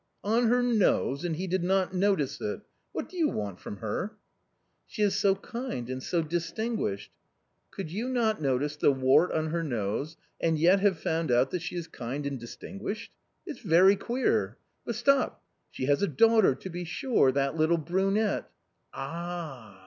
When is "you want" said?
3.15-3.59